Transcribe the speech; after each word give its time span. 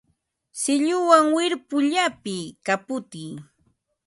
Silluwan 0.61 1.25
wirpu 1.35 1.75
llapiy, 1.91 2.45
kaputiy 2.65 3.31